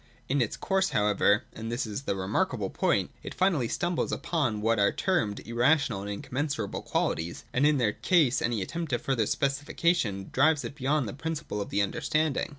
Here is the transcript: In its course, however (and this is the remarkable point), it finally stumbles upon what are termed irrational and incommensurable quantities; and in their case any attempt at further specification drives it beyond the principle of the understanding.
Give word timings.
In 0.27 0.41
its 0.41 0.57
course, 0.57 0.89
however 0.97 1.43
(and 1.53 1.71
this 1.71 1.85
is 1.85 2.01
the 2.05 2.15
remarkable 2.15 2.71
point), 2.71 3.11
it 3.21 3.35
finally 3.35 3.67
stumbles 3.67 4.11
upon 4.11 4.59
what 4.59 4.79
are 4.79 4.91
termed 4.91 5.41
irrational 5.45 6.01
and 6.01 6.09
incommensurable 6.09 6.81
quantities; 6.81 7.43
and 7.53 7.67
in 7.67 7.77
their 7.77 7.93
case 7.93 8.41
any 8.41 8.63
attempt 8.63 8.93
at 8.93 9.01
further 9.01 9.27
specification 9.27 10.31
drives 10.33 10.65
it 10.65 10.73
beyond 10.73 11.07
the 11.07 11.13
principle 11.13 11.61
of 11.61 11.69
the 11.69 11.83
understanding. 11.83 12.49